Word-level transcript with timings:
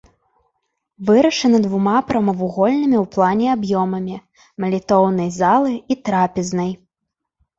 Вырашана 1.07 1.57
двума 1.65 1.93
прамавугольнымі 2.07 2.97
ў 3.01 3.03
плане 3.15 3.47
аб'ёмамі 3.57 4.17
малітоўнай 4.65 5.29
залы 5.39 5.73
і 5.77 5.93
трапезнай. 6.09 6.71